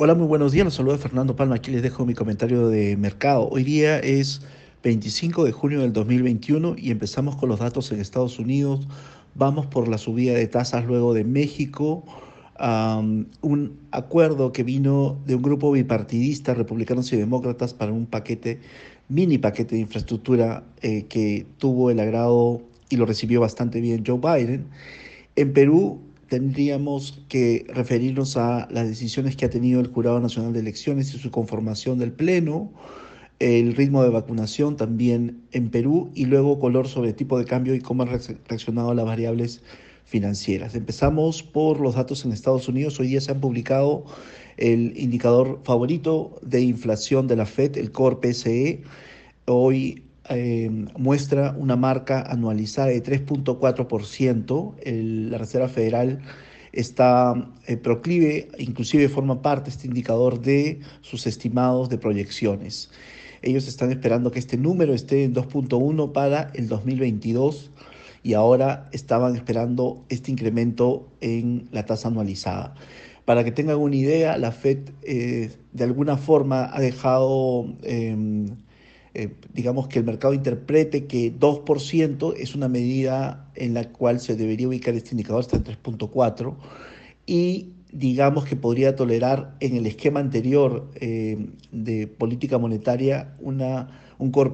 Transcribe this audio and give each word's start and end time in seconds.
Hola, 0.00 0.14
muy 0.14 0.28
buenos 0.28 0.52
días. 0.52 0.64
Los 0.64 0.74
saludo 0.74 0.96
Fernando 0.96 1.34
Palma. 1.34 1.56
Aquí 1.56 1.72
les 1.72 1.82
dejo 1.82 2.06
mi 2.06 2.14
comentario 2.14 2.68
de 2.68 2.96
mercado. 2.96 3.48
Hoy 3.50 3.64
día 3.64 3.98
es 3.98 4.42
25 4.84 5.42
de 5.42 5.50
junio 5.50 5.80
del 5.80 5.92
2021 5.92 6.76
y 6.78 6.92
empezamos 6.92 7.34
con 7.34 7.48
los 7.48 7.58
datos 7.58 7.90
en 7.90 8.00
Estados 8.00 8.38
Unidos. 8.38 8.86
Vamos 9.34 9.66
por 9.66 9.88
la 9.88 9.98
subida 9.98 10.34
de 10.34 10.46
tasas 10.46 10.84
luego 10.84 11.14
de 11.14 11.24
México. 11.24 12.04
un 13.40 13.76
acuerdo 13.90 14.52
que 14.52 14.62
vino 14.62 15.18
de 15.26 15.34
un 15.34 15.42
grupo 15.42 15.72
bipartidista, 15.72 16.54
republicanos 16.54 17.12
y 17.12 17.16
demócratas, 17.16 17.74
para 17.74 17.90
un 17.90 18.06
paquete, 18.06 18.60
mini 19.08 19.36
paquete 19.38 19.74
de 19.74 19.80
infraestructura 19.80 20.62
eh, 20.80 21.06
que 21.08 21.44
tuvo 21.58 21.90
el 21.90 21.98
agrado 21.98 22.62
y 22.88 22.98
lo 22.98 23.04
recibió 23.04 23.40
bastante 23.40 23.80
bien 23.80 24.04
Joe 24.06 24.20
Biden. 24.20 24.68
En 25.34 25.52
Perú 25.52 26.07
tendríamos 26.28 27.24
que 27.28 27.66
referirnos 27.68 28.36
a 28.36 28.68
las 28.70 28.86
decisiones 28.86 29.36
que 29.36 29.46
ha 29.46 29.50
tenido 29.50 29.80
el 29.80 29.88
Jurado 29.88 30.20
Nacional 30.20 30.52
de 30.52 30.60
Elecciones 30.60 31.14
y 31.14 31.18
su 31.18 31.30
conformación 31.30 31.98
del 31.98 32.12
Pleno, 32.12 32.70
el 33.38 33.74
ritmo 33.74 34.02
de 34.02 34.10
vacunación 34.10 34.76
también 34.76 35.42
en 35.52 35.70
Perú 35.70 36.10
y 36.14 36.26
luego 36.26 36.58
color 36.58 36.88
sobre 36.88 37.12
tipo 37.12 37.38
de 37.38 37.44
cambio 37.44 37.74
y 37.74 37.80
cómo 37.80 38.02
han 38.02 38.10
reaccionado 38.48 38.94
las 38.94 39.06
variables 39.06 39.62
financieras. 40.04 40.74
Empezamos 40.74 41.42
por 41.42 41.80
los 41.80 41.94
datos 41.94 42.24
en 42.24 42.32
Estados 42.32 42.68
Unidos. 42.68 42.98
Hoy 42.98 43.08
día 43.08 43.20
se 43.20 43.30
han 43.30 43.40
publicado 43.40 44.04
el 44.56 44.98
indicador 44.98 45.60
favorito 45.64 46.38
de 46.42 46.62
inflación 46.62 47.28
de 47.28 47.36
la 47.36 47.46
Fed, 47.46 47.76
el 47.76 47.92
Core 47.92 48.16
PCE. 48.16 48.82
Hoy 49.46 50.02
eh, 50.30 50.70
muestra 50.96 51.54
una 51.56 51.76
marca 51.76 52.22
anualizada 52.22 52.88
de 52.88 53.02
3.4%. 53.02 55.30
La 55.30 55.38
Reserva 55.38 55.68
Federal 55.68 56.20
está 56.72 57.50
eh, 57.66 57.76
proclive, 57.76 58.48
inclusive 58.58 59.08
forma 59.08 59.42
parte 59.42 59.70
este 59.70 59.86
indicador 59.86 60.40
de 60.40 60.80
sus 61.00 61.26
estimados 61.26 61.88
de 61.88 61.98
proyecciones. 61.98 62.90
Ellos 63.42 63.68
están 63.68 63.90
esperando 63.90 64.30
que 64.30 64.38
este 64.38 64.56
número 64.56 64.94
esté 64.94 65.24
en 65.24 65.34
2.1 65.34 66.12
para 66.12 66.50
el 66.54 66.68
2022 66.68 67.70
y 68.22 68.34
ahora 68.34 68.88
estaban 68.92 69.36
esperando 69.36 70.04
este 70.08 70.30
incremento 70.30 71.08
en 71.20 71.68
la 71.72 71.86
tasa 71.86 72.08
anualizada. 72.08 72.74
Para 73.24 73.44
que 73.44 73.52
tengan 73.52 73.76
una 73.76 73.94
idea, 73.94 74.38
la 74.38 74.52
Fed 74.52 74.90
eh, 75.02 75.50
de 75.72 75.84
alguna 75.84 76.16
forma 76.16 76.74
ha 76.74 76.80
dejado 76.80 77.66
em, 77.82 78.56
eh, 79.18 79.34
digamos 79.52 79.88
que 79.88 79.98
el 79.98 80.04
mercado 80.04 80.32
interprete 80.32 81.06
que 81.06 81.36
2% 81.36 82.34
es 82.36 82.54
una 82.54 82.68
medida 82.68 83.50
en 83.56 83.74
la 83.74 83.90
cual 83.90 84.20
se 84.20 84.36
debería 84.36 84.68
ubicar 84.68 84.94
este 84.94 85.10
indicador 85.10 85.40
hasta 85.40 85.56
en 85.56 85.64
3.4 85.64 86.54
y 87.26 87.72
digamos 87.90 88.44
que 88.44 88.54
podría 88.54 88.94
tolerar 88.94 89.56
en 89.58 89.74
el 89.74 89.86
esquema 89.86 90.20
anterior 90.20 90.88
eh, 91.00 91.48
de 91.72 92.06
política 92.06 92.58
monetaria 92.58 93.34
una, 93.40 93.88
un 94.18 94.30
core 94.30 94.52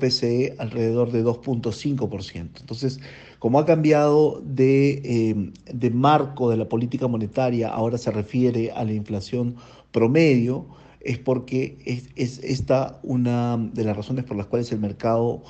alrededor 0.58 1.12
de 1.12 1.22
2.5%. 1.22 2.60
Entonces, 2.60 3.00
como 3.38 3.58
ha 3.58 3.66
cambiado 3.66 4.40
de, 4.46 5.02
eh, 5.04 5.52
de 5.74 5.90
marco 5.90 6.48
de 6.48 6.56
la 6.56 6.70
política 6.70 7.06
monetaria, 7.06 7.68
ahora 7.68 7.98
se 7.98 8.10
refiere 8.10 8.70
a 8.70 8.82
la 8.82 8.94
inflación 8.94 9.56
promedio, 9.92 10.64
es 11.04 11.18
porque 11.18 11.78
es, 11.84 12.38
esta 12.42 12.98
una 13.02 13.56
de 13.56 13.84
las 13.84 13.96
razones 13.96 14.24
por 14.24 14.36
las 14.36 14.46
cuales 14.46 14.72
el 14.72 14.80
mercado 14.80 15.42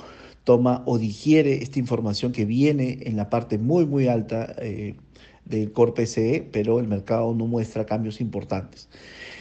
toma 0.44 0.82
o 0.84 0.98
digiere 0.98 1.62
esta 1.62 1.78
información 1.78 2.32
que 2.32 2.44
viene 2.44 2.98
en 3.02 3.16
la 3.16 3.30
parte 3.30 3.56
muy, 3.56 3.86
muy 3.86 4.08
alta 4.08 4.54
eh, 4.58 4.94
del 5.44 5.72
core 5.72 5.92
PCE, 5.92 6.48
pero 6.52 6.80
el 6.80 6.88
mercado 6.88 7.34
no 7.34 7.46
muestra 7.46 7.86
cambios 7.86 8.20
importantes. 8.20 8.88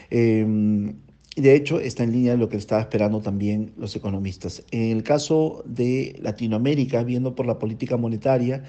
Em, 0.09 0.95
de 1.35 1.55
hecho, 1.55 1.79
está 1.79 2.03
en 2.03 2.11
línea 2.11 2.33
de 2.33 2.37
lo 2.37 2.47
que 2.47 2.57
estaba 2.57 2.81
esperando 2.81 3.19
también 3.21 3.73
los 3.77 3.95
economistas. 3.95 4.63
En 4.71 4.91
el 4.91 5.03
caso 5.03 5.63
de 5.65 6.15
Latinoamérica, 6.21 7.03
viendo 7.03 7.33
por 7.35 7.47
la 7.47 7.57
política 7.57 7.97
monetaria, 7.97 8.63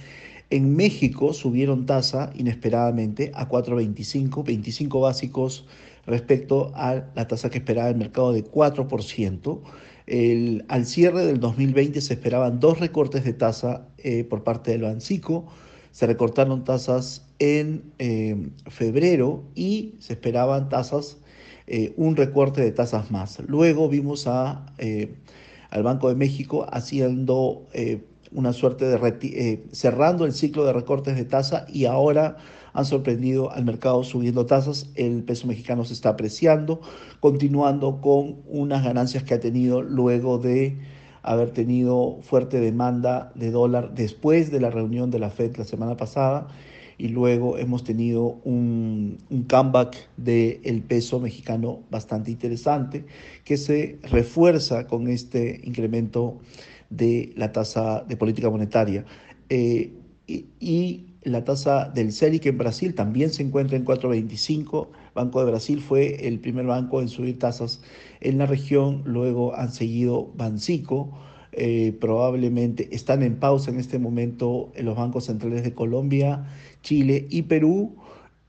en 0.51 0.75
México 0.75 1.35
subieron 1.35 1.85
tasa 1.85 2.31
inesperadamente 2.35 3.33
a 3.35 3.49
4.25, 3.49 4.45
25 4.45 5.01
básicos 5.01 5.67
respecto 6.07 6.73
a 6.75 7.05
la 7.15 7.29
tasa 7.29 7.51
que 7.51 7.59
esperaba 7.59 7.89
el 7.89 7.97
mercado 7.97 8.33
de 8.33 8.45
4%. 8.45 9.61
El, 10.07 10.65
al 10.69 10.85
cierre 10.85 11.25
del 11.25 11.41
2020 11.41 12.01
se 12.01 12.15
esperaban 12.15 12.61
dos 12.61 12.79
recortes 12.79 13.25
de 13.25 13.33
tasa 13.33 13.89
eh, 13.99 14.25
por 14.25 14.45
parte 14.45 14.73
del 14.73 14.83
Bancico, 14.83 15.47
se 15.93 16.07
recortaron 16.07 16.65
tasas 16.65 17.25
en 17.39 17.85
eh, 17.99 18.51
febrero 18.67 19.45
y 19.55 19.95
se 20.01 20.15
esperaban 20.15 20.69
tasas, 20.69 21.19
eh, 21.67 21.95
un 21.97 22.17
recorte 22.17 22.61
de 22.61 22.73
tasas 22.73 23.11
más. 23.11 23.41
Luego 23.47 23.89
vimos 23.89 24.27
a, 24.27 24.67
al 25.71 25.83
Banco 25.83 26.09
de 26.09 26.17
México 26.17 26.67
haciendo 26.71 27.67
una 28.33 28.53
suerte 28.53 28.87
de 28.87 29.63
cerrando 29.73 30.27
el 30.27 30.33
ciclo 30.33 30.65
de 30.65 30.73
recortes 30.73 31.17
de 31.17 31.25
tasa 31.25 31.65
y 31.69 31.87
ahora 31.87 32.37
han 32.75 32.85
sorprendido 32.85 33.53
al 33.53 33.65
mercado 33.65 34.03
subiendo 34.03 34.47
tasas, 34.47 34.91
el 34.97 35.23
peso 35.23 35.47
mexicano 35.47 35.85
se 35.85 35.95
está 35.95 36.11
apreciando, 36.11 36.81
continuando 37.21 38.01
con 38.01 38.43
unas 38.47 38.85
ganancias 38.85 39.23
que 39.23 39.35
ha 39.35 39.41
tenido 39.41 39.81
luego 39.81 40.39
de 40.39 40.77
haber 41.23 41.53
tenido 41.53 42.19
fuerte 42.23 42.61
demanda 42.61 43.33
de 43.37 43.51
dólar 43.51 43.95
después 43.95 44.51
de 44.51 44.61
la 44.61 44.71
reunión 44.71 45.11
de 45.11 45.21
la 45.21 45.31
Fed 45.31 45.57
la 45.57 45.65
semana 45.65 45.97
pasada 45.97 46.49
y 46.99 47.09
luego 47.09 47.59
hemos 47.59 47.85
tenido 47.85 48.41
un, 48.45 49.19
comeback 49.49 50.09
del 50.17 50.83
peso 50.83 51.21
mexicano 51.21 51.81
bastante 51.91 52.31
interesante 52.31 53.05
que 53.45 53.57
se 53.57 53.99
refuerza 54.03 54.87
con 54.87 55.09
este 55.09 55.61
incremento 55.65 56.41
de 56.91 57.33
la 57.37 57.53
tasa 57.53 58.05
de 58.07 58.17
política 58.17 58.51
monetaria. 58.51 59.05
Eh, 59.49 59.93
y 60.27 61.14
la 61.25 61.45
tasa 61.45 61.89
del 61.89 62.13
Selic 62.13 62.47
en 62.47 62.59
Brasil 62.59 62.95
también 62.95 63.31
se 63.31 63.43
encuentra 63.43 63.77
en 63.77 63.85
4.25. 63.85 64.89
Banco 65.15 65.45
de 65.45 65.51
Brasil 65.51 65.81
fue 65.81 66.29
el 66.29 66.39
primer 66.39 66.67
banco 66.67 67.01
en 67.01 67.09
subir 67.09 67.39
tasas 67.39 67.83
en 68.21 68.39
la 68.39 68.47
región. 68.47 69.03
Luego 69.05 69.55
han 69.57 69.73
seguido 69.73 70.31
Bancico. 70.37 71.19
Eh, 71.53 71.97
probablemente 72.01 72.95
están 72.95 73.23
en 73.23 73.37
pausa 73.37 73.71
en 73.71 73.79
este 73.79 73.99
momento 73.99 74.71
en 74.75 74.87
los 74.87 74.97
bancos 74.97 75.25
centrales 75.25 75.63
de 75.63 75.73
Colombia, 75.73 76.47
Chile 76.83 77.27
y 77.31 77.43
Perú. 77.43 77.97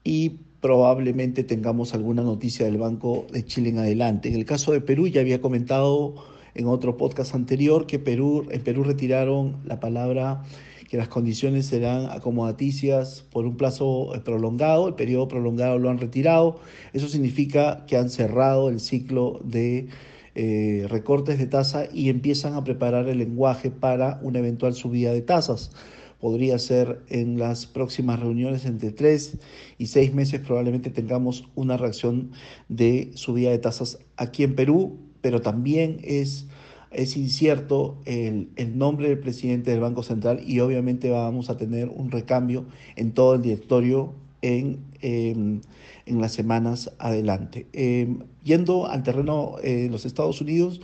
Y 0.04 0.40
probablemente 0.60 1.44
tengamos 1.44 1.94
alguna 1.94 2.24
noticia 2.24 2.66
del 2.66 2.78
Banco 2.78 3.26
de 3.32 3.46
Chile 3.46 3.70
en 3.70 3.80
adelante. 3.80 4.30
En 4.30 4.36
el 4.36 4.46
caso 4.46 4.74
de 4.74 4.82
Perú, 4.82 5.08
ya 5.08 5.22
había 5.22 5.40
comentado 5.40 6.16
en 6.56 6.68
otro 6.68 6.98
podcast 6.98 7.36
anterior 7.36 7.86
que 7.86 8.00
Perú, 8.00 8.48
en 8.50 8.62
Perú 8.64 8.84
retiraron 8.84 9.58
la 9.66 9.80
palabra 9.80 10.44
que 10.90 10.98
las 10.98 11.08
condiciones 11.08 11.66
serán 11.66 12.10
acomodaticias 12.10 13.26
por 13.32 13.46
un 13.46 13.58
plazo 13.58 14.16
eh, 14.16 14.20
prolongado, 14.20 14.88
el 14.88 14.96
periodo 14.96 15.28
prolongado 15.28 15.78
lo 15.80 15.90
han 15.90 15.98
retirado, 15.98 16.60
eso 16.94 17.08
significa 17.08 17.86
que 17.88 17.98
han 17.98 18.10
cerrado 18.10 18.70
el 18.70 18.80
ciclo 18.80 19.40
de 19.44 19.88
eh, 20.36 20.86
recortes 20.90 21.38
de 21.38 21.48
tasa 21.48 21.88
y 21.92 22.10
empiezan 22.10 22.56
a 22.56 22.64
preparar 22.64 23.08
el 23.08 23.20
lenguaje 23.20 23.72
para 23.72 24.20
una 24.22 24.40
eventual 24.40 24.74
subida 24.74 25.14
de 25.14 25.22
tasas. 25.22 25.72
Podría 26.20 26.60
ser 26.60 27.02
en 27.10 27.38
las 27.38 27.66
próximas 27.66 28.20
reuniones 28.20 28.66
entre 28.66 28.92
tres 28.92 29.38
y 29.78 29.88
seis 29.88 30.14
meses 30.14 30.42
probablemente 30.42 30.90
tengamos 30.90 31.48
una 31.56 31.78
reacción 31.78 32.32
de 32.68 33.12
subida 33.16 33.52
de 33.52 33.60
tasas 33.60 34.00
aquí 34.18 34.44
en 34.44 34.56
Perú, 34.56 34.98
pero 35.22 35.42
también 35.42 36.00
es 36.04 36.48
es 36.92 37.18
incierto 37.18 37.98
el, 38.06 38.50
nombre 38.78 39.10
del 39.10 39.20
presidente 39.20 39.72
del 39.72 39.80
Banco 39.80 40.04
Central 40.04 40.42
y 40.46 40.60
obviamente 40.60 41.10
vamos 41.10 41.50
a 41.50 41.58
tener 41.58 41.90
un 41.90 42.12
recambio 42.12 42.66
en 42.96 43.12
todo 43.12 43.36
el 43.36 43.42
directorio 43.42 44.14
en, 44.42 44.80
em, 45.02 45.62
en 46.06 46.22
las 46.22 46.34
semanas 46.34 46.92
adelante. 47.00 47.68
Em, 47.74 48.20
yendo 48.44 48.88
al 48.88 49.04
terreno 49.04 49.56
de 49.62 49.90
los 49.90 50.06
Estados 50.06 50.42
Unidos, 50.42 50.82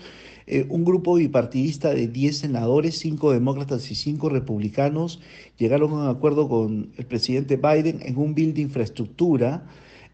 eh, 0.48 0.65
un 0.69 0.83
grupo 0.83 1.15
bipartidista 1.15 1.94
de 1.94 2.07
10 2.07 2.39
senadores, 2.39 2.97
5 2.97 3.31
demócratas 3.31 3.89
y 3.92 3.95
5 3.95 4.27
republicanos 4.30 5.21
llegaron 5.57 5.92
a 5.94 5.95
un 5.95 6.07
acuerdo 6.09 6.50
con 6.50 6.92
el 6.97 7.06
presidente 7.06 7.57
Biden 7.57 8.00
en 8.01 8.18
un 8.18 8.33
bill 8.33 8.54
de 8.54 8.62
infraestructura 8.62 9.63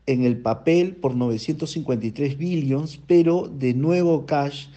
en 0.05 0.23
el 0.23 0.37
papel 0.37 0.95
por 0.95 1.15
953 1.15 2.37
billions, 2.37 2.99
pero 3.07 3.47
de 3.47 3.73
nuevo 3.73 4.25
cash 4.25 4.67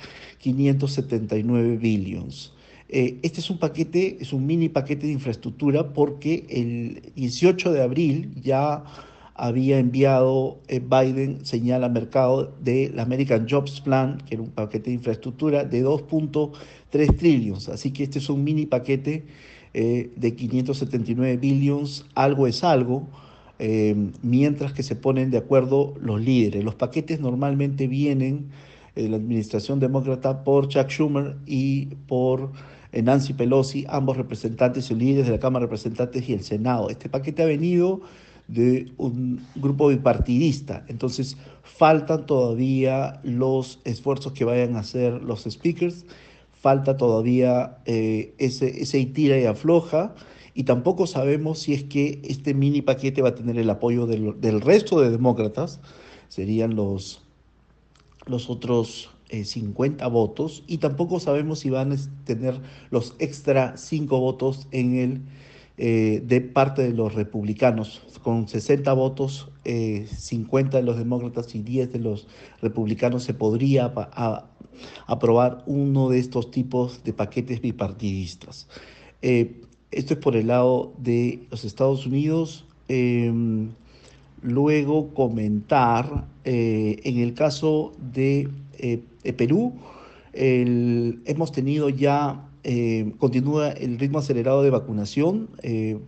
579 0.40 1.76
billions. 1.76 2.52
Eh, 2.88 3.20
este 3.22 3.38
es 3.40 3.50
un 3.50 3.58
paquete, 3.58 4.19
es 4.20 4.32
un 4.32 4.44
mini 4.46 4.69
paquete 4.69 5.06
de 5.06 5.12
infraestructura 5.12 5.92
porque 5.92 6.44
el 6.48 7.12
18 7.14 7.72
de 7.72 7.82
abril 7.82 8.34
ya 8.42 8.82
había 9.34 9.78
enviado 9.78 10.58
eh, 10.66 10.81
Biden 10.81 11.46
señal 11.46 11.84
al 11.84 11.92
mercado 11.92 12.52
del 12.60 12.98
American 12.98 13.46
Jobs 13.48 13.81
Plan, 13.81 14.19
que 14.26 14.34
era 14.34 14.42
un 14.42 14.50
paquete 14.50 14.90
de 14.90 14.96
infraestructura 14.96 15.64
de 15.64 15.84
2.3 15.84 17.16
trillones. 17.16 17.69
Así 17.69 17.92
que 17.92 18.02
este 18.02 18.19
es 18.19 18.28
un 18.28 18.42
mini 18.42 18.66
paquete 18.66 19.25
eh, 19.72 20.10
de 20.16 20.34
579 20.34 21.37
billions, 21.37 22.06
algo 22.14 22.48
es 22.48 22.64
algo. 22.64 23.06
mientras 24.22 24.72
que 24.72 24.82
se 24.82 24.96
ponen 24.96 25.31
de 25.31 25.37
acuerdo 25.37 25.92
los 26.00 26.19
líderes. 26.19 26.64
Los 26.64 26.76
paquetes 26.76 27.20
normalmente 27.20 27.87
vienen 27.88 28.46
de 28.94 29.08
la 29.08 29.16
administración 29.16 29.81
demócrata 29.81 30.44
por 30.44 30.69
Chuck 30.69 30.88
Schumer 30.88 31.37
y 31.46 31.87
por 32.06 32.52
Nancy 32.92 33.34
Pelosi, 33.34 33.87
ambos 33.88 34.16
representantes 34.16 34.90
y 34.90 34.94
líderes 34.94 35.26
de 35.26 35.32
la 35.32 35.38
Cámara 35.38 35.64
de 35.64 35.66
Representantes 35.66 36.28
y 36.28 36.32
el 36.32 36.42
Senado. 36.42 36.90
Este 36.90 37.08
paquete 37.08 37.42
ha 37.42 37.46
venido 37.46 38.00
de 38.48 38.92
un 38.96 39.46
grupo 39.54 39.88
bipartidista. 39.88 40.84
Entonces, 40.88 41.37
faltan 41.62 42.26
todavía 42.26 43.20
los 43.22 43.81
esfuerzos 43.84 44.32
que 44.32 44.44
vayan 44.44 44.76
a 44.76 44.81
hacer 44.81 45.22
los 45.22 45.44
speakers, 45.44 46.04
falta 46.52 46.96
todavía 46.96 47.78
eh, 47.87 48.34
ese, 48.38 48.82
ese 48.82 49.04
tira 49.06 49.38
y 49.38 49.44
afloja, 49.44 50.14
y 50.52 50.64
tampoco 50.64 51.06
sabemos 51.06 51.60
si 51.60 51.75
es 51.75 51.84
que 51.84 52.20
este 52.25 52.54
mini 52.54 52.82
paquete 52.82 53.22
va 53.22 53.31
a 53.31 53.34
tener 53.34 53.56
el 53.56 53.70
apoyo 53.70 54.06
del, 54.06 54.40
del 54.40 54.60
resto 54.60 55.00
de 55.00 55.10
demócratas, 55.10 55.81
serían 56.28 56.75
los, 56.75 57.22
los 58.30 58.48
otros 58.48 59.10
50 59.30 60.04
eh, 60.04 60.08
votos, 60.08 60.64
y 60.66 60.78
tampoco 60.78 61.20
sabemos 61.20 61.60
si 61.60 61.70
van 61.70 61.92
a 61.92 61.96
tener 62.24 62.60
los 62.90 63.14
extra 63.18 63.76
5 63.76 64.18
votos 64.18 64.66
en 64.72 64.96
el 64.96 65.22
eh, 65.82 66.22
de 66.26 66.42
parte 66.42 66.82
de 66.82 66.92
los 66.92 67.14
republicanos, 67.14 68.02
con 68.22 68.46
60 68.46 68.92
votos, 68.92 69.48
50 69.64 70.76
eh, 70.76 70.80
de 70.82 70.86
los 70.86 70.98
demócratas 70.98 71.54
y 71.54 71.62
10 71.62 71.92
de 71.92 71.98
los 72.00 72.28
republicanos 72.60 73.24
se 73.24 73.32
podría 73.32 73.90
aprobar 75.06 75.64
uno 75.64 76.10
de 76.10 76.18
estos 76.18 76.50
tipos 76.50 77.02
de 77.02 77.14
paquetes 77.14 77.62
bipartidistas. 77.62 78.68
Eh, 79.22 79.62
esto 79.90 80.12
es 80.12 80.20
por 80.20 80.36
el 80.36 80.48
lado 80.48 80.92
de 80.98 81.46
los 81.50 81.64
Estados 81.64 82.04
Unidos. 82.04 82.66
Luego 84.42 85.12
comentar, 85.14 86.26
en 86.44 87.19
el 87.19 87.34
caso 87.34 87.92
de 88.12 88.48
Perú, 89.37 89.75
hemos 90.32 91.52
tenido 91.52 91.88
ya 91.88 92.50
eh, 92.62 93.14
continúa 93.19 93.70
el 93.70 93.98
ritmo 93.98 94.19
acelerado 94.19 94.62
de 94.62 94.70
vacunación. 94.70 95.48
Eh, 95.62 95.98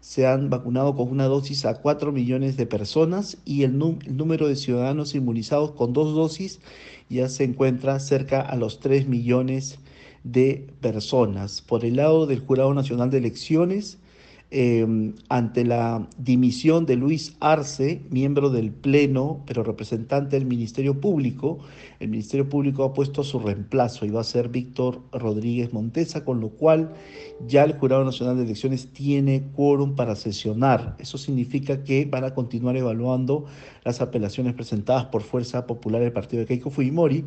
se 0.00 0.26
han 0.26 0.50
vacunado 0.50 0.94
con 0.94 1.10
una 1.10 1.24
dosis 1.24 1.64
a 1.64 1.80
4 1.80 2.12
millones 2.12 2.56
de 2.56 2.66
personas 2.66 3.38
y 3.44 3.62
el, 3.62 3.72
el, 4.04 4.16
número 4.16 4.46
de 4.46 4.56
ciudadanos 4.56 5.14
inmunizados 5.14 5.72
con 5.72 5.92
dos 5.92 6.14
dosis 6.14 6.60
ya 7.08 7.28
se 7.28 7.44
encuentra 7.44 7.98
cerca 7.98 8.40
a 8.40 8.56
los 8.56 8.78
3 8.80 9.08
millones 9.08 9.78
de 10.22 10.66
personas. 10.80 11.62
Por 11.62 11.84
el 11.84 11.96
lado 11.96 12.26
del 12.26 12.40
Jurado 12.40 12.74
Nacional 12.74 13.10
de 13.10 13.18
Elecciones, 13.18 13.98
Em, 14.52 15.14
ante 15.28 15.64
la 15.64 16.08
dimisión 16.18 16.86
de 16.86 16.94
Luis 16.94 17.36
Arce, 17.40 18.02
miembro 18.10 18.48
del 18.48 18.70
Pleno, 18.70 19.42
pero 19.44 19.64
representante 19.64 20.36
del 20.36 20.46
Ministerio 20.46 21.00
Público. 21.00 21.58
El 21.98 22.08
Ministerio 22.08 22.48
Público 22.48 22.84
ha 22.84 22.92
puesto 22.92 23.24
su 23.24 23.38
reemplazo 23.38 24.04
y 24.04 24.10
va 24.10 24.20
a 24.20 24.24
ser 24.24 24.48
Víctor 24.48 25.02
Rodríguez 25.12 25.72
Montesa, 25.72 26.24
con 26.24 26.40
lo 26.40 26.50
cual 26.50 26.92
ya 27.46 27.64
el 27.64 27.78
Jurado 27.78 28.04
Nacional 28.04 28.36
de 28.36 28.44
Elecciones 28.44 28.92
tiene 28.92 29.44
quórum 29.54 29.94
para 29.94 30.16
sesionar. 30.16 30.96
Eso 30.98 31.18
significa 31.18 31.84
que 31.84 32.04
van 32.04 32.24
a 32.24 32.34
continuar 32.34 32.76
evaluando 32.76 33.46
las 33.84 34.00
apelaciones 34.00 34.54
presentadas 34.54 35.06
por 35.06 35.22
Fuerza 35.22 35.66
Popular 35.66 36.02
del 36.02 36.12
partido 36.12 36.40
de 36.40 36.46
Keiko 36.46 36.70
Fujimori. 36.70 37.24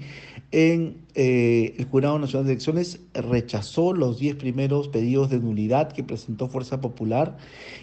En 0.52 0.98
eh, 1.16 1.76
el 1.78 1.86
Jurado 1.86 2.20
Nacional 2.20 2.46
de 2.46 2.54
Elecciones 2.54 3.00
rechazó 3.14 3.94
los 3.94 4.20
10 4.20 4.36
primeros 4.36 4.88
pedidos 4.90 5.30
de 5.30 5.40
nulidad 5.40 5.92
que 5.92 6.04
presentó 6.04 6.48
Fuerza 6.48 6.82
Popular 6.82 7.38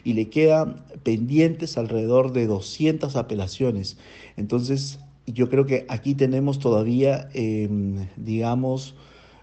y 0.05 0.13
le 0.13 0.29
quedan 0.29 0.85
pendientes 1.03 1.77
alrededor 1.79 2.33
de 2.33 2.47
200 2.47 3.17
apelaciones. 3.17 3.99
Entonces, 4.37 5.01
yo 5.27 5.49
creo 5.49 5.67
que 5.67 5.87
aquí 5.89 6.15
tenemos 6.15 6.59
todavía, 6.59 7.29
em, 7.35 8.07
digamos, 8.17 8.95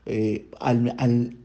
eh, 0.06 0.48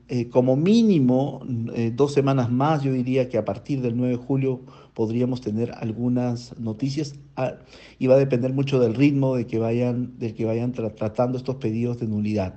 eh, 0.08 0.29
como 0.31 0.56
mínimo 0.56 1.43
eh, 1.75 1.93
dos 1.94 2.12
semanas 2.12 2.50
más, 2.50 2.82
yo 2.82 2.93
diría 2.93 3.29
que 3.29 3.38
a 3.38 3.44
partir 3.44 3.81
del 3.82 3.96
9 3.96 4.17
de 4.17 4.17
julio 4.17 4.61
podríamos 4.94 5.40
tener 5.40 5.73
algunas 5.73 6.58
noticias 6.58 7.14
ah, 7.37 7.55
y 8.00 8.08
va 8.08 8.14
a 8.14 8.19
depender 8.19 8.52
mucho 8.52 8.81
del 8.81 8.94
ritmo 8.94 9.37
de 9.37 9.46
que 9.46 9.58
vayan, 9.58 10.19
del 10.19 10.35
que 10.35 10.44
vayan 10.44 10.73
tratando 10.73 11.38
estos 11.38 11.56
pedidos 11.56 12.00
de 12.00 12.06
nulidad. 12.06 12.55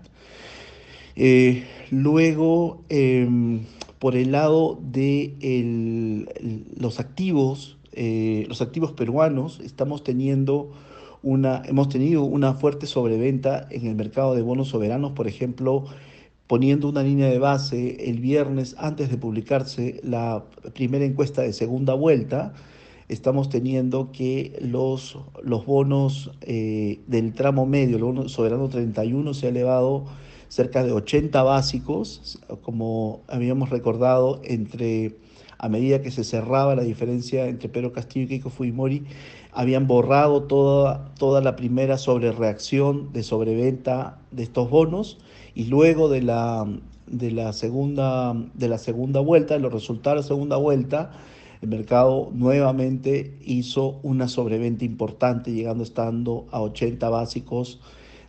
luego, 1.92 2.84
em, 2.90 3.66
por 4.00 4.16
el 4.16 4.32
lado 4.32 4.80
de 4.82 5.36
los 6.80 7.00
activos, 7.00 7.78
los 8.48 8.62
activos 8.62 8.94
peruanos, 8.94 9.60
estamos 9.60 10.04
teniendo 10.04 10.72
una, 11.24 11.62
hemos 11.66 11.90
tenido 11.90 12.24
una 12.24 12.54
fuerte 12.54 12.88
sobreventa 12.88 13.68
en 13.70 13.88
el 13.88 13.96
mercado 13.96 14.36
de 14.36 14.42
bonos 14.42 14.70
soberanos, 14.70 15.12
por 15.12 15.28
ejemplo, 15.28 15.86
poniendo 16.48 16.90
una 16.90 17.04
línea 17.04 17.28
de 17.28 17.40
base 17.40 18.10
el 18.10 18.20
viernes 18.20 18.76
antes 18.78 19.10
de 19.10 19.18
publicarse 19.18 20.02
la 20.04 20.44
primera 20.74 21.06
encuesta 21.06 21.42
de 21.42 21.54
segunda 21.54 21.94
vuelta, 21.94 22.54
estamos 23.08 23.50
teniendo 23.50 24.12
que 24.12 24.58
los, 24.62 25.18
los 25.44 25.66
bonos 25.66 26.32
eh, 26.42 27.00
del 27.08 27.34
tramo 27.34 27.66
medio, 27.66 27.98
el 27.98 28.04
bono 28.04 28.30
soberano 28.30 28.70
31 28.70 29.34
se 29.34 29.46
ha 29.46 29.50
elevado 29.50 30.06
cerca 30.48 30.84
de 30.84 30.92
80 30.92 31.42
básicos, 31.44 32.40
como 32.62 33.22
habíamos 33.28 33.70
recordado, 33.70 34.42
entre 34.44 35.16
a 35.62 35.70
medida 35.70 36.02
que 36.02 36.10
se 36.10 36.24
cerraba 36.24 36.76
la 36.76 36.82
diferencia 36.82 37.46
entre 37.46 37.70
Pedro 37.70 37.94
Castillo 37.94 38.26
y 38.26 38.30
Keiko 38.30 38.50
Fujimori, 38.50 39.04
habían 39.52 39.86
borrado 39.86 40.44
toda, 40.44 41.14
toda 41.20 41.40
la 41.40 41.56
primera 41.56 42.00
sobrereacción 42.00 43.14
de 43.14 43.22
sobreventa 43.22 44.18
de 44.32 44.42
estos 44.42 44.72
bonos 44.72 45.20
y 45.54 45.66
luego 45.66 46.10
de 46.10 46.24
la, 46.24 46.68
de 47.06 47.30
la, 47.30 47.54
segunda, 47.54 48.34
de 48.56 48.70
la 48.70 48.80
segunda 48.80 49.20
vuelta, 49.20 49.54
de 49.54 49.60
los 49.60 49.72
resultados 49.72 50.18
de 50.18 50.22
la 50.24 50.28
segunda 50.28 50.58
vuelta, 50.58 51.12
el 51.62 51.70
mercado 51.70 52.32
nuevamente 52.34 53.38
hizo 53.46 54.00
una 54.02 54.28
sobreventa 54.28 54.84
importante, 54.84 55.54
llegando 55.54 55.84
estando 55.84 56.48
a 56.50 56.60
80 56.60 57.08
básicos 57.08 57.82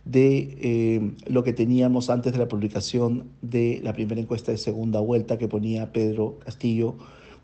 de 0.05 0.55
eh, 0.61 1.11
lo 1.25 1.43
que 1.43 1.53
teníamos 1.53 2.11
antes 2.11 2.31
de 2.31 2.37
la 2.37 2.47
publicación 2.47 3.31
de 3.41 3.79
la 3.83 3.93
primera 3.93 4.21
encuesta 4.21 4.51
de 4.51 4.59
segunda 4.59 4.99
vuelta 4.99 5.39
que 5.39 5.47
ponía 5.47 5.91
Pedro 5.91 6.37
Castillo 6.45 6.95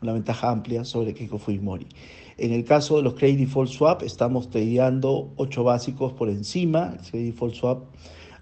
una 0.02 0.12
ventaja 0.12 0.50
amplia 0.50 0.84
sobre 0.84 1.14
Keiko 1.14 1.38
Fujimori. 1.38 1.86
En 2.38 2.52
el 2.52 2.64
caso 2.64 2.96
de 2.96 3.02
los 3.02 3.14
Credit 3.14 3.40
Default 3.40 3.70
Swap, 3.70 4.02
estamos 4.02 4.48
tradeando 4.48 5.32
8 5.36 5.62
básicos 5.62 6.12
por 6.12 6.30
encima, 6.30 6.94
el 6.98 7.10
Credit 7.10 7.32
Default 7.32 7.54
Swap 7.54 7.84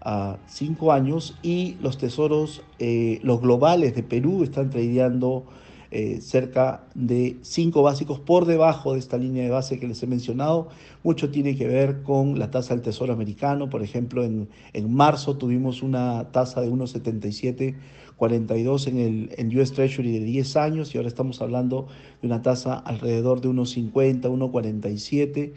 a 0.01 0.39
5 0.47 0.93
años, 0.93 1.37
y 1.43 1.77
los 1.81 1.99
tesoros, 1.99 2.63
eh, 2.79 3.19
los 3.23 3.41
globales 3.41 3.97
de 3.97 4.05
Perú 4.05 4.45
están 4.45 4.71
tradeando 4.71 5.47
eh, 5.91 6.21
cerca 6.21 6.85
de 6.95 7.39
cinco 7.43 7.83
básicos 7.83 8.21
por 8.21 8.45
debajo 8.45 8.93
de 8.93 8.99
esta 8.99 9.17
línea 9.17 9.45
de 9.45 9.51
base 9.51 9.81
que 9.81 9.89
les 9.89 10.03
he 10.03 10.07
mencionado. 10.07 10.69
Mucho 11.03 11.31
tiene 11.31 11.57
que 11.57 11.67
ver 11.67 12.03
con 12.03 12.39
la 12.39 12.51
tasa 12.51 12.75
del 12.75 12.83
Tesoro 12.83 13.11
americano. 13.13 13.71
Por 13.71 13.83
ejemplo, 13.83 14.23
en, 14.23 14.51
en 14.75 14.93
marzo 14.93 15.39
tuvimos 15.39 15.83
una 15.83 16.31
tasa 16.31 16.61
de 16.61 16.71
1,7742 16.71 18.89
en 18.89 18.99
el 18.99 19.31
en 19.39 19.59
US 19.59 19.73
Treasury 19.73 20.19
de 20.19 20.25
10 20.25 20.57
años 20.57 20.95
y 20.95 20.99
ahora 20.99 21.09
estamos 21.09 21.41
hablando 21.41 21.87
de 22.21 22.27
una 22.27 22.43
tasa 22.43 22.75
alrededor 22.75 23.41
de 23.41 23.49
1,50, 23.49 24.23
1,47. 24.23 25.53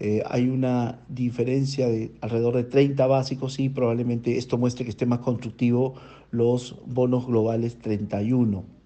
Eh, 0.00 0.22
hay 0.28 0.48
una 0.48 1.00
diferencia 1.08 1.88
de 1.88 2.12
alrededor 2.20 2.56
de 2.56 2.64
30 2.64 3.06
básicos 3.06 3.58
y 3.58 3.68
probablemente 3.68 4.38
esto 4.38 4.56
muestre 4.56 4.84
que 4.84 4.90
esté 4.90 5.06
más 5.06 5.18
constructivo 5.20 5.94
los 6.30 6.76
bonos 6.86 7.26
globales 7.26 7.78
31. 7.78 8.77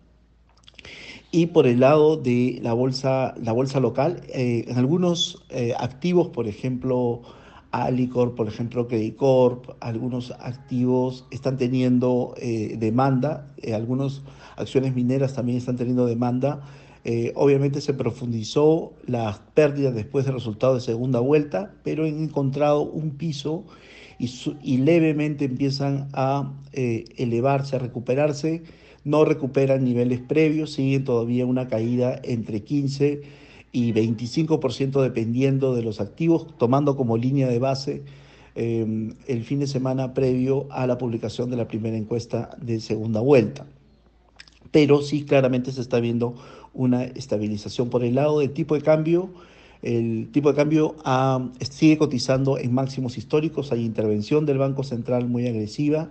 Y 1.35 1.47
por 1.47 1.67
el 1.67 1.81
lado 1.81 2.19
de 2.19 2.61
la 2.63 2.75
bolsa, 2.75 3.35
la 3.43 3.53
bolsa 3.53 3.81
local, 3.81 4.21
eh, 4.29 4.67
en 4.69 4.77
algunos 4.77 5.43
eh, 5.49 5.73
activos, 5.79 6.29
por 6.29 6.47
ejemplo, 6.47 7.23
Alicor, 7.71 8.35
por 8.35 8.49
ejemplo, 8.49 8.87
Corp, 9.17 9.71
algunos 9.81 10.33
activos 10.33 11.25
están 11.31 11.57
teniendo 11.57 12.35
eh, 12.37 12.77
demanda, 12.79 13.51
algunas 13.75 14.21
acciones 14.57 14.95
mineras 14.95 15.33
también 15.33 15.57
están 15.57 15.77
teniendo 15.77 16.05
demanda. 16.05 16.61
obviamente 17.35 17.81
se 17.81 17.95
profundizó 17.95 18.93
las 19.07 19.39
pérdidas 19.55 19.95
después 19.95 20.27
del 20.27 20.35
resultado 20.35 20.75
de 20.75 20.83
segunda 20.83 21.21
vuelta, 21.21 21.73
pero 21.83 22.05
han 22.05 22.23
encontrado 22.25 22.83
un 22.83 23.13
piso 23.13 23.65
y, 24.19 24.31
y 24.63 24.77
levemente 24.77 25.47
empiezan 25.47 26.09
a 26.13 26.53
elevarse, 26.73 27.77
a 27.77 27.79
recuperarse 27.79 28.65
no 29.05 29.25
recuperan 29.25 29.85
niveles 29.85 30.21
previos, 30.21 30.73
siguen 30.73 31.05
todavía 31.05 31.47
una 31.47 31.69
caída 31.69 32.21
entre 32.23 32.63
15 32.63 33.23
y 33.73 33.93
25% 33.93 35.03
dependiendo 35.03 35.75
de 35.75 35.83
los 35.83 36.01
activos, 36.01 36.47
tomando 36.59 36.97
como 36.97 37.17
línea 37.17 37.49
de 37.49 37.59
base 37.59 38.03
eh, 38.55 39.15
el 39.27 39.45
fin 39.45 39.61
de 39.61 39.67
semana 39.67 40.13
previo 40.13 40.67
a 40.71 40.87
la 40.87 40.99
publicación 40.99 41.51
de 41.51 41.57
la 41.57 41.69
primera 41.69 41.97
encuesta 41.97 42.51
de 42.61 42.81
segunda 42.81 43.21
vuelta. 43.21 43.67
pero 44.71 45.03
sí 45.03 45.25
claramente 45.25 45.71
se 45.71 45.83
está 45.83 46.01
viendo 46.01 46.35
una 46.73 47.05
estabilización. 47.05 47.91
Por 47.91 48.05
el 48.05 48.15
lado 48.15 48.39
del 48.39 48.53
tipo 48.53 48.75
de 48.75 48.81
cambio, 48.81 49.31
el 49.83 50.31
tipo 50.33 50.49
de 50.49 50.55
cambio 50.55 50.97
ah, 51.05 51.51
sigue 51.69 51.99
cotizando 51.99 52.57
en 52.57 52.73
máximos 52.73 53.19
históricos, 53.19 53.73
hay 53.73 53.85
intervención 53.85 54.47
del 54.47 54.59
Banco 54.59 54.83
Central 54.83 55.29
muy 55.29 55.47
agresiva. 55.47 56.09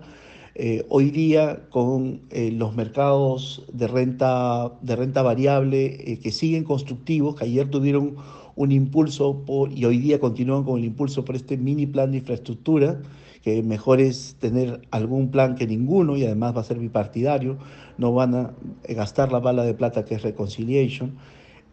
Eh, 0.55 0.85
hoy 0.89 1.11
día 1.11 1.61
con 1.69 2.21
eh, 2.29 2.51
los 2.51 2.75
mercados 2.75 3.65
de 3.71 3.87
renta, 3.87 4.73
de 4.81 4.95
renta 4.95 5.21
variable 5.21 6.11
eh, 6.11 6.19
que 6.19 6.31
siguen 6.31 6.63
constructivos, 6.63 7.35
que 7.35 7.45
ayer 7.45 7.69
tuvieron 7.69 8.15
un 8.55 8.71
impulso 8.71 9.43
por, 9.45 9.71
y 9.71 9.85
hoy 9.85 9.97
día 9.97 10.19
continúan 10.19 10.63
con 10.63 10.79
el 10.79 10.85
impulso 10.85 11.23
por 11.23 11.35
este 11.35 11.57
mini 11.57 11.85
plan 11.85 12.11
de 12.11 12.17
infraestructura, 12.17 13.01
que 13.41 13.63
mejor 13.63 14.01
es 14.01 14.35
tener 14.39 14.81
algún 14.91 15.31
plan 15.31 15.55
que 15.55 15.65
ninguno 15.65 16.17
y 16.17 16.25
además 16.25 16.55
va 16.55 16.61
a 16.61 16.65
ser 16.65 16.77
bipartidario, 16.77 17.57
no 17.97 18.13
van 18.13 18.35
a 18.35 18.53
gastar 18.87 19.31
la 19.31 19.39
bala 19.39 19.63
de 19.63 19.73
plata 19.73 20.05
que 20.05 20.15
es 20.15 20.21
reconciliation. 20.21 21.15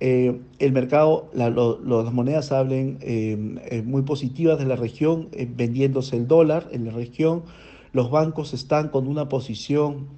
Eh, 0.01 0.41
el 0.61 0.73
mercado, 0.73 1.29
las 1.35 2.13
monedas 2.13 2.53
hablen 2.53 2.99
eh, 3.01 3.57
eh, 3.71 3.83
muy 3.83 4.03
positivas 4.03 4.59
de 4.59 4.67
la 4.67 4.77
región, 4.77 5.29
vendiéndose 5.57 6.17
el 6.17 6.29
dólar 6.29 6.69
en 6.71 6.85
la 6.85 6.93
región. 6.93 7.43
Los 7.93 8.11
bancos 8.11 8.55
están 8.55 8.89
con 8.89 9.07
una 9.09 9.29
posición 9.29 10.09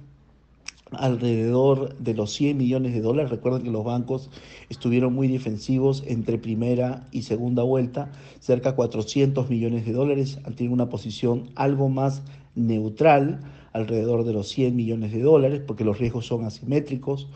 alrededor 0.91 1.97
de 1.97 2.13
los 2.13 2.33
100 2.33 2.57
millones 2.57 2.93
de 2.93 3.01
dólares. 3.01 3.31
Recuerden 3.31 3.63
que 3.63 3.71
los 3.71 3.83
bancos 3.83 4.29
estuvieron 4.69 5.13
muy 5.13 5.27
defensivos 5.27 6.03
entre 6.05 6.37
primera 6.37 7.07
y 7.11 7.23
segunda 7.23 7.63
vuelta, 7.63 8.11
cerca 8.39 8.71
de 8.71 8.75
400 8.75 9.49
millones 9.49 9.85
de 9.85 9.93
dólares. 9.93 10.39
Tenido 10.55 10.73
una 10.73 10.89
posición 10.89 11.49
algo 11.55 11.89
más 11.89 12.21
neutral, 12.55 13.39
alrededor 13.73 14.25
de 14.25 14.33
los 14.33 14.49
100 14.49 14.75
millones 14.75 15.13
de 15.13 15.21
dólares, 15.21 15.61
porque 15.65 15.85
los 15.85 15.97
riesgos 15.97 16.25
son 16.25 16.43
asimétricos. 16.43 17.27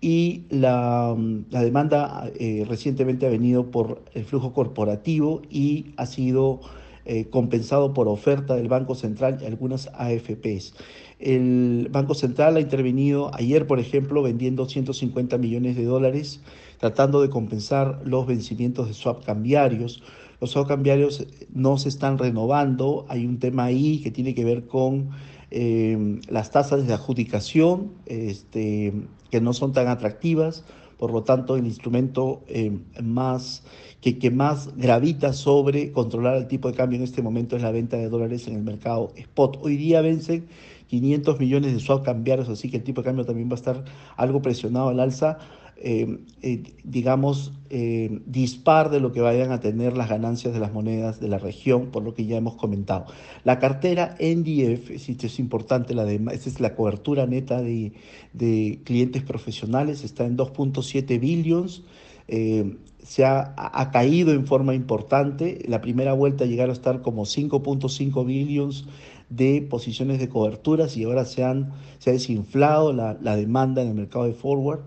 Y 0.00 0.42
la, 0.50 1.16
la 1.50 1.62
demanda 1.62 2.30
eh, 2.38 2.64
recientemente 2.68 3.26
ha 3.26 3.30
venido 3.30 3.70
por 3.70 4.02
el 4.14 4.24
flujo 4.24 4.52
corporativo 4.52 5.42
y 5.48 5.92
ha 5.96 6.06
sido 6.06 6.60
eh, 7.04 7.26
compensado 7.30 7.94
por 7.94 8.06
oferta 8.08 8.54
del 8.54 8.68
Banco 8.68 8.94
Central 8.94 9.38
y 9.40 9.46
algunas 9.46 9.88
AFPs. 9.94 10.74
El 11.18 11.88
Banco 11.90 12.14
Central 12.14 12.56
ha 12.56 12.60
intervenido 12.60 13.30
ayer, 13.34 13.66
por 13.66 13.80
ejemplo, 13.80 14.22
vendiendo 14.22 14.68
150 14.68 15.38
millones 15.38 15.76
de 15.76 15.84
dólares, 15.84 16.40
tratando 16.78 17.20
de 17.20 17.30
compensar 17.30 18.00
los 18.04 18.26
vencimientos 18.26 18.88
de 18.88 18.94
swap 18.94 19.24
cambiarios. 19.24 20.02
Los 20.40 20.50
swap 20.50 20.68
cambiarios 20.68 21.26
no 21.52 21.76
se 21.76 21.88
están 21.88 22.18
renovando. 22.18 23.06
Hay 23.08 23.26
un 23.26 23.38
tema 23.38 23.64
ahí 23.64 24.00
que 24.02 24.10
tiene 24.10 24.34
que 24.34 24.44
ver 24.44 24.66
con 24.66 25.10
eh, 25.50 26.20
las 26.28 26.50
tasas 26.50 26.86
de 26.86 26.92
adjudicación, 26.92 27.92
este, 28.06 28.92
que 29.30 29.40
no 29.40 29.52
son 29.52 29.72
tan 29.72 29.88
atractivas 29.88 30.64
por 30.98 31.12
lo 31.12 31.22
tanto 31.22 31.56
el 31.56 31.66
instrumento 31.66 32.42
eh, 32.48 32.78
más, 33.02 33.64
que, 34.00 34.18
que, 34.18 34.30
más 34.30 34.76
gravita 34.76 35.32
sobre 35.32 35.92
controlar 35.92 36.36
el 36.36 36.46
tipo 36.46 36.68
de 36.68 36.74
cambio 36.74 36.98
en 36.98 37.04
este 37.04 37.22
momento 37.22 37.56
es 37.56 37.62
la 37.62 37.70
venta 37.70 37.96
de 37.96 38.08
dólares 38.08 38.46
en 38.48 38.56
el 38.56 38.62
mercado 38.62 39.12
spot. 39.16 39.58
Hoy 39.62 39.76
día 39.76 40.00
vencen 40.00 40.46
500 40.88 41.40
millones 41.40 41.72
de 41.72 41.80
swap 41.80 42.04
cambiarios, 42.04 42.48
así 42.48 42.70
que 42.70 42.76
el 42.76 42.82
tipo 42.82 43.00
de 43.00 43.06
cambio 43.06 43.24
también 43.24 43.48
va 43.48 43.52
a 43.52 43.56
estar 43.56 43.84
algo 44.16 44.42
presionado 44.42 44.88
al 44.88 45.00
alza 45.00 45.38
eh, 45.84 46.18
eh, 46.42 46.62
digamos, 46.84 47.54
eh, 47.68 48.20
dispar 48.26 48.88
de 48.88 49.00
lo 49.00 49.10
que 49.10 49.20
vayan 49.20 49.50
a 49.50 49.58
tener 49.58 49.96
las 49.96 50.08
ganancias 50.08 50.54
de 50.54 50.60
las 50.60 50.72
monedas 50.72 51.18
de 51.18 51.26
la 51.26 51.38
región, 51.38 51.86
por 51.86 52.04
lo 52.04 52.14
que 52.14 52.24
ya 52.24 52.36
hemos 52.36 52.54
comentado. 52.54 53.06
La 53.42 53.58
cartera 53.58 54.14
NDF, 54.20 54.96
si 55.00 55.16
es 55.20 55.38
importante, 55.40 55.92
la 55.94 56.04
de, 56.04 56.20
esta 56.30 56.48
es 56.48 56.60
la 56.60 56.76
cobertura 56.76 57.26
neta 57.26 57.60
de, 57.60 57.94
de 58.32 58.80
clientes 58.84 59.24
profesionales, 59.24 60.04
está 60.04 60.24
en 60.24 60.36
2.7 60.36 61.18
billions. 61.18 61.82
se 62.28 63.24
ha, 63.24 63.52
ha, 63.56 63.90
caído 63.90 64.32
en 64.32 64.46
forma 64.46 64.76
importante. 64.76 65.64
La 65.66 65.80
primera 65.80 66.12
vuelta 66.12 66.44
llegaron 66.44 66.70
a 66.70 66.74
estar 66.74 67.02
como 67.02 67.24
5.5 67.24 68.24
billions 68.24 68.86
de 69.30 69.66
posiciones 69.68 70.20
de 70.20 70.28
coberturas 70.28 70.96
y 70.96 71.02
ahora 71.02 71.24
se, 71.24 71.42
han, 71.42 71.72
se 71.98 72.10
ha 72.10 72.12
desinflado 72.12 72.92
la, 72.92 73.18
la 73.20 73.34
demanda 73.34 73.82
en 73.82 73.88
el 73.88 73.94
mercado 73.94 74.26
de 74.26 74.34
forward. 74.34 74.82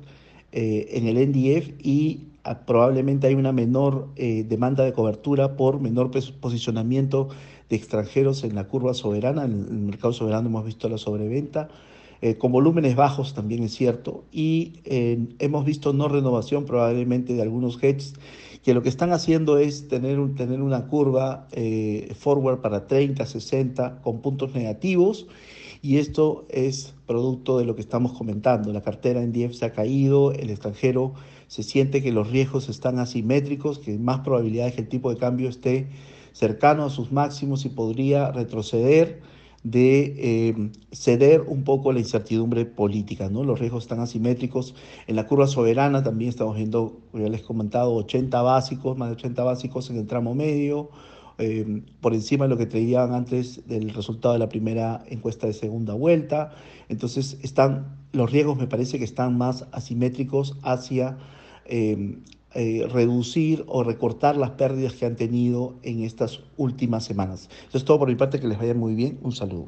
Eh, 0.58 0.98
en 0.98 1.06
el 1.06 1.18
NDF 1.18 1.74
y 1.84 2.30
ah, 2.46 2.62
probablemente 2.66 3.28
hay 3.28 3.36
una 3.36 3.52
menor 3.52 4.08
eh, 4.16 4.46
demanda 4.48 4.86
de 4.86 4.94
cobertura 4.94 5.58
por 5.58 5.82
menor 5.82 6.12
posicionamiento 6.40 7.28
de 7.70 7.76
extranjeros 7.76 8.46
en 8.46 8.56
la 8.56 8.64
curva 8.64 8.94
soberana. 8.94 9.44
En 9.44 9.52
el 9.52 9.80
mercado 9.80 10.14
soberano 10.14 10.48
hemos 10.48 10.64
visto 10.64 10.88
la 10.88 10.98
sobreventa. 10.98 11.68
Eh, 12.22 12.38
con 12.38 12.54
volúmenes 12.54 12.96
bajos 12.96 13.34
también 13.34 13.64
es 13.64 13.74
cierto, 13.74 14.24
y 14.32 14.80
hemos 14.86 15.66
visto 15.66 15.92
no 15.92 16.08
renovación 16.08 16.64
probablemente 16.64 17.34
de 17.34 17.42
algunos 17.42 17.78
hedges 17.84 18.14
que 18.64 18.74
lo 18.74 18.82
que 18.82 18.88
están 18.88 19.12
haciendo 19.12 19.58
es 19.58 19.90
tener, 19.90 20.20
un, 20.20 20.36
tener 20.36 20.62
una 20.62 20.88
curva 20.88 21.50
forward 22.18 22.62
para 22.62 22.88
30, 22.88 23.26
60 23.26 24.02
con 24.02 24.22
puntos 24.22 24.56
negativos 24.56 25.28
y 25.82 25.98
esto 25.98 26.46
es 26.50 26.94
producto 27.06 27.58
de 27.58 27.66
lo 27.66 27.76
que 27.76 27.82
estamos 27.82 28.14
comentando. 28.14 28.74
La 28.74 28.82
cartera 28.82 29.22
en 29.22 29.32
DIEF 29.32 29.54
se 29.54 29.66
ha 29.66 29.74
caído, 29.74 30.32
el 30.32 30.50
extranjero 30.50 31.14
se 31.48 31.64
siente 31.64 32.02
que 32.02 32.12
los 32.12 32.30
riesgos 32.30 32.70
están 32.70 33.00
asimétricos, 33.00 33.80
que 33.80 33.98
más 33.98 34.22
probabilidades 34.22 34.74
que 34.74 34.82
el 34.82 34.90
tipo 34.90 35.10
de 35.10 35.18
cambio 35.18 35.50
esté 35.50 35.88
cercano 36.32 36.86
a 36.86 36.90
sus 36.90 37.12
máximos 37.12 37.66
y 37.66 37.70
podría 37.70 38.32
retroceder 38.32 39.22
de 39.64 40.14
eh, 40.18 40.72
ceder 40.92 41.42
un 41.42 41.64
poco 41.64 41.92
la 41.92 42.00
incertidumbre 42.00 42.66
política, 42.66 43.30
¿no? 43.30 43.44
Los 43.44 43.60
riesgos 43.60 43.86
están 43.86 44.00
asimétricos. 44.00 44.76
En 45.08 45.16
la 45.16 45.26
curva 45.26 45.48
soberana 45.48 46.04
también 46.04 46.30
estamos 46.30 46.56
viendo, 46.56 47.00
ya 47.14 47.30
les 47.30 47.42
he 47.42 47.44
comentado, 47.44 47.96
80 47.96 48.42
básicos, 48.44 48.96
más 48.96 49.10
de 49.10 49.16
80 49.16 49.44
básicos 49.44 49.90
en 49.90 49.98
el 49.98 50.06
tramo 50.06 50.36
medio, 50.36 50.90
eh, 51.38 51.84
por 52.02 52.14
encima 52.14 52.46
de 52.46 52.50
lo 52.50 52.58
que 52.58 52.66
traían 52.66 53.14
antes 53.14 53.68
del 53.68 53.90
resultado 53.94 54.34
de 54.34 54.40
la 54.40 54.50
primera 54.50 55.04
encuesta 55.08 55.48
de 55.48 55.54
segunda 55.54 55.94
vuelta. 55.94 56.52
Entonces, 56.90 57.38
están, 57.42 57.98
los 58.14 58.32
riesgos 58.32 58.58
me 58.58 58.68
parece 58.68 58.98
que 59.00 59.06
están 59.06 59.38
más 59.38 59.66
asimétricos 59.72 60.58
hacia 60.64 61.18
eh, 61.66 62.20
eh, 62.58 62.88
reducir 62.90 63.66
o 63.68 63.84
recortar 63.84 64.38
las 64.38 64.52
pérdidas 64.52 64.94
que 64.94 65.06
han 65.06 65.18
tenido 65.18 65.76
en 65.84 66.04
estas 66.04 66.40
últimas 66.56 67.04
semanas. 67.04 67.50
Eso 67.68 67.78
es 67.78 67.84
todo 67.84 68.00
por 68.00 68.08
mi 68.08 68.16
parte, 68.16 68.40
que 68.40 68.48
les 68.48 68.58
vaya 68.58 68.74
muy 68.74 68.96
bien. 68.96 69.20
Un 69.24 69.34
saludo. 69.34 69.68